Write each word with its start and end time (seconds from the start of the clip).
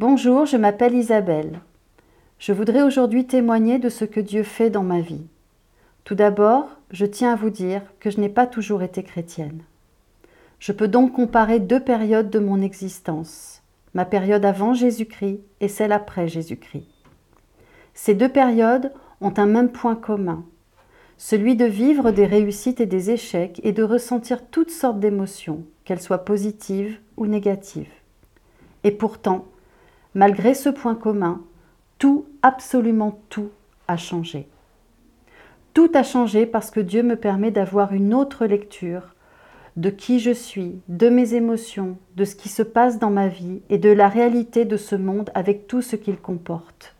Bonjour, 0.00 0.46
je 0.46 0.56
m'appelle 0.56 0.94
Isabelle. 0.94 1.58
Je 2.38 2.52
voudrais 2.52 2.82
aujourd'hui 2.82 3.26
témoigner 3.26 3.80
de 3.80 3.88
ce 3.88 4.04
que 4.04 4.20
Dieu 4.20 4.44
fait 4.44 4.70
dans 4.70 4.84
ma 4.84 5.00
vie. 5.00 5.26
Tout 6.04 6.14
d'abord, 6.14 6.68
je 6.92 7.04
tiens 7.04 7.32
à 7.32 7.34
vous 7.34 7.50
dire 7.50 7.82
que 7.98 8.08
je 8.08 8.20
n'ai 8.20 8.28
pas 8.28 8.46
toujours 8.46 8.84
été 8.84 9.02
chrétienne. 9.02 9.64
Je 10.60 10.70
peux 10.70 10.86
donc 10.86 11.14
comparer 11.14 11.58
deux 11.58 11.80
périodes 11.80 12.30
de 12.30 12.38
mon 12.38 12.62
existence, 12.62 13.60
ma 13.92 14.04
période 14.04 14.44
avant 14.44 14.72
Jésus-Christ 14.72 15.40
et 15.58 15.66
celle 15.66 15.90
après 15.90 16.28
Jésus-Christ. 16.28 16.86
Ces 17.92 18.14
deux 18.14 18.28
périodes 18.28 18.92
ont 19.20 19.34
un 19.36 19.46
même 19.46 19.72
point 19.72 19.96
commun, 19.96 20.44
celui 21.16 21.56
de 21.56 21.64
vivre 21.64 22.12
des 22.12 22.26
réussites 22.26 22.80
et 22.80 22.86
des 22.86 23.10
échecs 23.10 23.60
et 23.64 23.72
de 23.72 23.82
ressentir 23.82 24.46
toutes 24.48 24.70
sortes 24.70 25.00
d'émotions, 25.00 25.64
qu'elles 25.84 26.00
soient 26.00 26.24
positives 26.24 27.00
ou 27.16 27.26
négatives. 27.26 27.90
Et 28.84 28.92
pourtant, 28.92 29.44
Malgré 30.14 30.54
ce 30.54 30.68
point 30.68 30.94
commun, 30.94 31.42
tout, 31.98 32.26
absolument 32.42 33.20
tout, 33.28 33.50
a 33.88 33.96
changé. 33.96 34.48
Tout 35.74 35.90
a 35.94 36.02
changé 36.02 36.46
parce 36.46 36.70
que 36.70 36.80
Dieu 36.80 37.02
me 37.02 37.16
permet 37.16 37.50
d'avoir 37.50 37.92
une 37.92 38.14
autre 38.14 38.46
lecture 38.46 39.14
de 39.76 39.90
qui 39.90 40.18
je 40.18 40.32
suis, 40.32 40.80
de 40.88 41.08
mes 41.08 41.34
émotions, 41.34 41.98
de 42.16 42.24
ce 42.24 42.34
qui 42.34 42.48
se 42.48 42.62
passe 42.62 42.98
dans 42.98 43.10
ma 43.10 43.28
vie 43.28 43.62
et 43.70 43.78
de 43.78 43.90
la 43.90 44.08
réalité 44.08 44.64
de 44.64 44.76
ce 44.76 44.96
monde 44.96 45.30
avec 45.34 45.68
tout 45.68 45.82
ce 45.82 45.94
qu'il 45.94 46.16
comporte. 46.16 46.96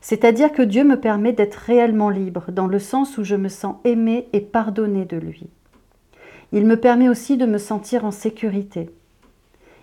C'est-à-dire 0.00 0.52
que 0.52 0.62
Dieu 0.62 0.84
me 0.84 0.98
permet 0.98 1.34
d'être 1.34 1.56
réellement 1.56 2.08
libre 2.08 2.50
dans 2.50 2.66
le 2.66 2.78
sens 2.78 3.18
où 3.18 3.24
je 3.24 3.36
me 3.36 3.48
sens 3.48 3.76
aimée 3.84 4.28
et 4.32 4.40
pardonnée 4.40 5.04
de 5.04 5.18
lui. 5.18 5.48
Il 6.52 6.64
me 6.64 6.78
permet 6.78 7.10
aussi 7.10 7.36
de 7.36 7.44
me 7.44 7.58
sentir 7.58 8.06
en 8.06 8.10
sécurité. 8.10 8.88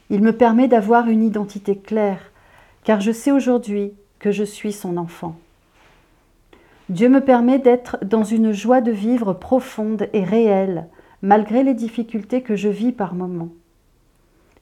Il 0.09 0.21
me 0.21 0.31
permet 0.31 0.67
d'avoir 0.67 1.09
une 1.09 1.23
identité 1.23 1.77
claire, 1.77 2.31
car 2.83 3.01
je 3.01 3.11
sais 3.11 3.31
aujourd'hui 3.31 3.93
que 4.19 4.31
je 4.31 4.43
suis 4.43 4.71
son 4.71 4.97
enfant. 4.97 5.35
Dieu 6.89 7.09
me 7.09 7.19
permet 7.19 7.59
d'être 7.59 7.97
dans 8.05 8.23
une 8.23 8.53
joie 8.53 8.79
de 8.79 8.91
vivre 8.91 9.33
profonde 9.33 10.07
et 10.13 10.23
réelle, 10.23 10.87
malgré 11.21 11.63
les 11.63 11.73
difficultés 11.73 12.41
que 12.41 12.55
je 12.55 12.69
vis 12.69 12.93
par 12.93 13.13
moments. 13.13 13.51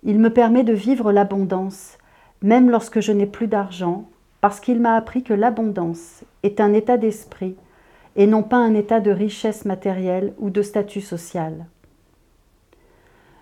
Il 0.03 0.19
me 0.19 0.31
permet 0.31 0.63
de 0.63 0.73
vivre 0.73 1.11
l'abondance, 1.11 1.97
même 2.41 2.69
lorsque 2.69 2.99
je 2.99 3.11
n'ai 3.11 3.27
plus 3.27 3.47
d'argent, 3.47 4.09
parce 4.41 4.59
qu'il 4.59 4.80
m'a 4.80 4.95
appris 4.95 5.23
que 5.23 5.33
l'abondance 5.33 6.23
est 6.43 6.59
un 6.59 6.73
état 6.73 6.97
d'esprit 6.97 7.55
et 8.15 8.27
non 8.27 8.43
pas 8.43 8.57
un 8.57 8.73
état 8.73 8.99
de 8.99 9.11
richesse 9.11 9.65
matérielle 9.65 10.33
ou 10.39 10.49
de 10.49 10.61
statut 10.61 11.02
social. 11.02 11.65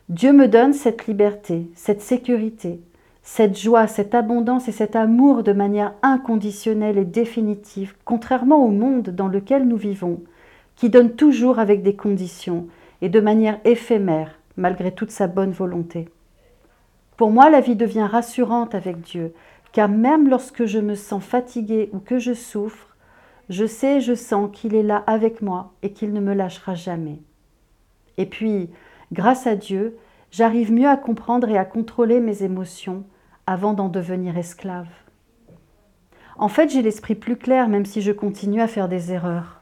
Dieu 0.10 0.34
me 0.34 0.50
donne 0.50 0.74
cette 0.74 1.08
liberté, 1.08 1.70
cette 1.76 2.02
sécurité, 2.02 2.82
cette 3.22 3.58
joie, 3.58 3.88
cette 3.88 4.14
abondance 4.14 4.68
et 4.68 4.74
cet 4.74 4.98
amour 4.98 5.44
de 5.44 5.54
manière 5.54 5.94
inconditionnelle 6.02 6.98
et 6.98 7.06
définitive, 7.06 7.96
contrairement 8.04 8.66
au 8.66 8.68
monde 8.68 9.10
dans 9.10 9.30
lequel 9.30 9.66
nous 9.66 9.78
vivons, 9.78 10.22
qui 10.76 10.90
donne 10.90 11.14
toujours 11.14 11.58
avec 11.58 11.84
des 11.84 11.96
conditions 11.96 12.68
et 13.02 13.08
de 13.08 13.22
manière 13.22 13.60
éphémère, 13.64 14.38
malgré 14.58 14.92
toute 14.92 15.12
sa 15.12 15.28
bonne 15.28 15.52
volonté. 15.52 16.10
Pour 17.16 17.32
moi, 17.32 17.50
la 17.50 17.62
vie 17.62 17.78
devient 17.78 18.08
rassurante 18.12 18.76
avec 18.76 19.00
Dieu, 19.00 19.34
car 19.72 19.88
même 19.88 20.30
lorsque 20.30 20.66
je 20.66 20.80
me 20.80 20.96
sens 20.96 21.24
fatiguée 21.24 21.90
ou 21.94 22.00
que 22.00 22.20
je 22.20 22.34
souffre, 22.34 22.90
je 23.50 23.66
sais 23.66 23.98
et 23.98 24.02
je 24.02 24.16
sens 24.16 24.50
qu'il 24.52 24.76
est 24.76 24.84
là 24.84 25.02
avec 25.08 25.42
moi 25.42 25.72
et 25.82 25.92
qu'il 25.92 26.12
ne 26.12 26.20
me 26.20 26.34
lâchera 26.34 26.76
jamais. 26.76 27.20
Et 28.18 28.26
puis, 28.26 28.70
Grâce 29.14 29.46
à 29.46 29.56
Dieu, 29.56 29.96
j'arrive 30.32 30.74
mieux 30.74 30.90
à 30.90 30.98
comprendre 30.98 31.48
et 31.48 31.58
à 31.60 31.66
contrôler 31.66 32.20
mes 32.20 32.42
émotions 32.42 33.04
avant 33.46 33.74
d'en 33.74 33.88
devenir 33.88 34.40
esclave. 34.40 34.88
En 36.36 36.48
fait, 36.48 36.70
j'ai 36.70 36.82
l'esprit 36.82 37.14
plus 37.14 37.38
clair 37.38 37.70
même 37.70 37.86
si 37.86 38.02
je 38.02 38.12
continue 38.12 38.60
à 38.60 38.68
faire 38.68 38.90
des 38.90 39.12
erreurs. 39.12 39.62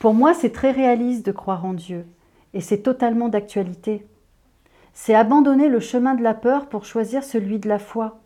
Pour 0.00 0.12
moi, 0.12 0.34
c'est 0.34 0.52
très 0.52 0.70
réaliste 0.70 1.24
de 1.24 1.32
croire 1.32 1.64
en 1.64 1.72
Dieu 1.72 2.04
et 2.52 2.60
c'est 2.60 2.82
totalement 2.82 3.30
d'actualité. 3.30 4.06
C'est 4.92 5.14
abandonner 5.14 5.70
le 5.70 5.80
chemin 5.80 6.14
de 6.14 6.22
la 6.22 6.34
peur 6.34 6.66
pour 6.66 6.84
choisir 6.84 7.24
celui 7.24 7.58
de 7.58 7.70
la 7.70 7.78
foi. 7.78 8.20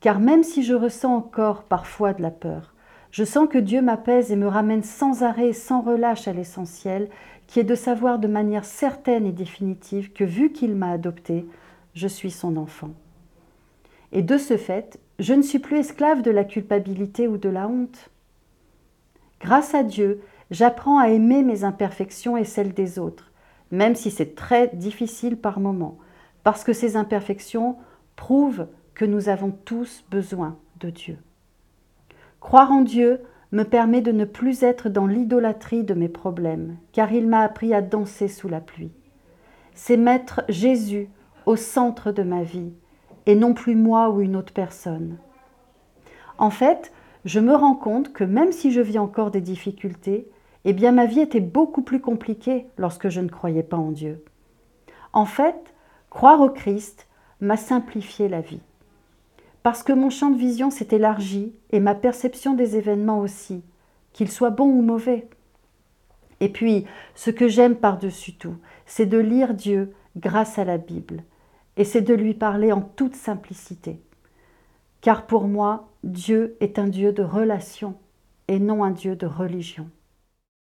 Car 0.00 0.20
même 0.20 0.42
si 0.42 0.62
je 0.62 0.74
ressens 0.74 1.16
encore 1.16 1.62
parfois 1.62 2.12
de 2.12 2.20
la 2.20 2.30
peur, 2.30 2.74
je 3.10 3.24
sens 3.24 3.48
que 3.48 3.58
Dieu 3.58 3.82
m'apaise 3.82 4.30
et 4.30 4.36
me 4.36 4.46
ramène 4.46 4.82
sans 4.82 5.22
arrêt 5.22 5.52
sans 5.52 5.80
relâche 5.82 6.28
à 6.28 6.32
l'essentiel, 6.32 7.08
qui 7.46 7.58
est 7.58 7.64
de 7.64 7.74
savoir 7.74 8.18
de 8.18 8.28
manière 8.28 8.64
certaine 8.64 9.26
et 9.26 9.32
définitive 9.32 10.12
que 10.12 10.22
vu 10.22 10.52
qu'il 10.52 10.76
m'a 10.76 10.92
adopté, 10.92 11.46
je 11.94 12.06
suis 12.06 12.30
son 12.30 12.56
enfant. 12.56 12.90
Et 14.12 14.22
de 14.22 14.38
ce 14.38 14.56
fait, 14.56 15.00
je 15.18 15.34
ne 15.34 15.42
suis 15.42 15.58
plus 15.58 15.78
esclave 15.78 16.22
de 16.22 16.30
la 16.30 16.44
culpabilité 16.44 17.26
ou 17.26 17.36
de 17.36 17.48
la 17.48 17.66
honte. 17.66 18.10
Grâce 19.40 19.74
à 19.74 19.82
Dieu, 19.82 20.20
j'apprends 20.50 20.98
à 20.98 21.08
aimer 21.08 21.42
mes 21.42 21.64
imperfections 21.64 22.36
et 22.36 22.44
celles 22.44 22.74
des 22.74 22.98
autres, 22.98 23.32
même 23.72 23.96
si 23.96 24.10
c'est 24.10 24.34
très 24.34 24.68
difficile 24.68 25.36
par 25.36 25.58
moments, 25.58 25.98
parce 26.44 26.62
que 26.62 26.72
ces 26.72 26.96
imperfections 26.96 27.76
prouvent 28.14 28.68
que 28.94 29.04
nous 29.04 29.28
avons 29.28 29.50
tous 29.50 30.04
besoin 30.10 30.56
de 30.78 30.90
Dieu. 30.90 31.18
Croire 32.40 32.72
en 32.72 32.80
Dieu 32.80 33.20
me 33.52 33.64
permet 33.64 34.00
de 34.00 34.12
ne 34.12 34.24
plus 34.24 34.62
être 34.62 34.88
dans 34.88 35.06
l'idolâtrie 35.06 35.84
de 35.84 35.94
mes 35.94 36.08
problèmes, 36.08 36.78
car 36.92 37.12
il 37.12 37.28
m'a 37.28 37.40
appris 37.40 37.74
à 37.74 37.82
danser 37.82 38.28
sous 38.28 38.48
la 38.48 38.60
pluie. 38.60 38.92
C'est 39.74 39.98
mettre 39.98 40.42
Jésus 40.48 41.10
au 41.46 41.56
centre 41.56 42.12
de 42.12 42.22
ma 42.22 42.42
vie, 42.42 42.72
et 43.26 43.34
non 43.34 43.54
plus 43.54 43.76
moi 43.76 44.10
ou 44.10 44.20
une 44.20 44.36
autre 44.36 44.54
personne. 44.54 45.18
En 46.38 46.50
fait, 46.50 46.92
je 47.26 47.40
me 47.40 47.54
rends 47.54 47.74
compte 47.74 48.12
que 48.12 48.24
même 48.24 48.52
si 48.52 48.72
je 48.72 48.80
vis 48.80 48.98
encore 48.98 49.30
des 49.30 49.42
difficultés, 49.42 50.26
eh 50.64 50.72
bien 50.72 50.92
ma 50.92 51.06
vie 51.06 51.20
était 51.20 51.40
beaucoup 51.40 51.82
plus 51.82 52.00
compliquée 52.00 52.66
lorsque 52.78 53.10
je 53.10 53.20
ne 53.20 53.28
croyais 53.28 53.62
pas 53.62 53.76
en 53.76 53.90
Dieu. 53.90 54.24
En 55.12 55.26
fait, 55.26 55.74
croire 56.08 56.40
au 56.40 56.48
Christ 56.48 57.06
m'a 57.40 57.56
simplifié 57.56 58.28
la 58.28 58.40
vie 58.40 58.62
parce 59.62 59.82
que 59.82 59.92
mon 59.92 60.10
champ 60.10 60.30
de 60.30 60.38
vision 60.38 60.70
s'est 60.70 60.88
élargi 60.92 61.54
et 61.70 61.80
ma 61.80 61.94
perception 61.94 62.54
des 62.54 62.76
événements 62.76 63.20
aussi, 63.20 63.62
qu'ils 64.12 64.30
soient 64.30 64.50
bons 64.50 64.70
ou 64.70 64.82
mauvais. 64.82 65.28
Et 66.40 66.48
puis, 66.48 66.86
ce 67.14 67.30
que 67.30 67.48
j'aime 67.48 67.76
par-dessus 67.76 68.34
tout, 68.34 68.56
c'est 68.86 69.06
de 69.06 69.18
lire 69.18 69.54
Dieu 69.54 69.92
grâce 70.16 70.58
à 70.58 70.64
la 70.64 70.78
Bible, 70.78 71.22
et 71.76 71.84
c'est 71.84 72.00
de 72.00 72.14
lui 72.14 72.34
parler 72.34 72.72
en 72.72 72.80
toute 72.80 73.14
simplicité. 73.14 74.00
Car 75.00 75.26
pour 75.26 75.46
moi, 75.46 75.90
Dieu 76.02 76.56
est 76.60 76.78
un 76.78 76.88
Dieu 76.88 77.12
de 77.12 77.22
relation 77.22 77.94
et 78.48 78.58
non 78.58 78.82
un 78.82 78.90
Dieu 78.90 79.16
de 79.16 79.26
religion. 79.26 79.88